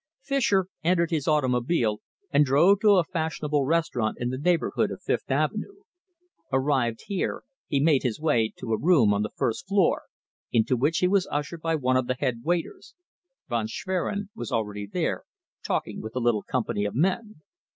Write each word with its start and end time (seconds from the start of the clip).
Fischer 0.23 0.65
entered 0.83 1.11
his 1.11 1.27
automobile 1.27 2.01
and 2.31 2.43
drove 2.43 2.79
to 2.79 2.93
a 2.93 3.03
fashionable 3.03 3.65
restaurant 3.67 4.17
in 4.19 4.29
the 4.31 4.37
neighbourhood 4.39 4.89
of 4.89 4.99
Fifth 4.99 5.29
Avenue. 5.29 5.83
Arrived 6.51 7.01
here, 7.05 7.43
he 7.67 7.79
made 7.79 8.01
his 8.01 8.19
way 8.19 8.51
to 8.57 8.73
a 8.73 8.79
room 8.79 9.13
on 9.13 9.21
the 9.21 9.29
first 9.35 9.67
floor, 9.67 10.05
into 10.51 10.75
which 10.75 10.97
he 10.97 11.07
was 11.07 11.27
ushered 11.29 11.61
by 11.61 11.75
one 11.75 11.97
of 11.97 12.07
the 12.07 12.15
head 12.15 12.41
waiters. 12.43 12.95
Von 13.47 13.67
Schwerin 13.67 14.31
was 14.33 14.51
already 14.51 14.87
there, 14.87 15.21
talking 15.63 16.01
with 16.01 16.15
a 16.15 16.19
little 16.19 16.41
company 16.41 16.83
of 16.83 16.95
men. 16.95 17.41